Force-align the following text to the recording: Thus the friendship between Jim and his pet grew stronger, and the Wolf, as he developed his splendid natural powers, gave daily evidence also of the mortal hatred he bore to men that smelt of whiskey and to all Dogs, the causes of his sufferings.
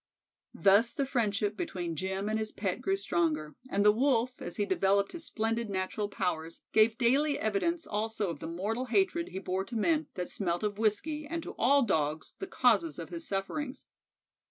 Thus 0.55 0.91
the 0.91 1.05
friendship 1.05 1.55
between 1.55 1.95
Jim 1.95 2.27
and 2.27 2.39
his 2.39 2.51
pet 2.51 2.81
grew 2.81 2.97
stronger, 2.97 3.55
and 3.69 3.85
the 3.85 3.91
Wolf, 3.91 4.31
as 4.39 4.55
he 4.55 4.65
developed 4.65 5.11
his 5.11 5.25
splendid 5.25 5.69
natural 5.69 6.09
powers, 6.09 6.63
gave 6.73 6.97
daily 6.97 7.37
evidence 7.37 7.85
also 7.85 8.31
of 8.31 8.39
the 8.39 8.47
mortal 8.47 8.85
hatred 8.85 9.27
he 9.27 9.37
bore 9.37 9.63
to 9.65 9.75
men 9.75 10.07
that 10.15 10.27
smelt 10.27 10.63
of 10.63 10.79
whiskey 10.79 11.27
and 11.27 11.43
to 11.43 11.51
all 11.51 11.83
Dogs, 11.83 12.33
the 12.39 12.47
causes 12.47 12.97
of 12.97 13.09
his 13.09 13.27
sufferings. 13.27 13.85